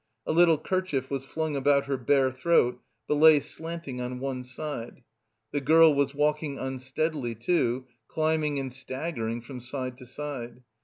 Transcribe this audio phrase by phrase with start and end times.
[0.25, 5.03] A little kerchief was flung about her bare throat, but lay slanting on one side.
[5.51, 10.63] The girl was walking unsteadily, too, stumbling and staggering from side to side.